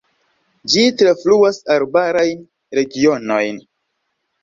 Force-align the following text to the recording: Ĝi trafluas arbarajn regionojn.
Ĝi 0.75 0.85
trafluas 1.01 1.61
arbarajn 1.77 2.43
regionojn. 2.81 3.65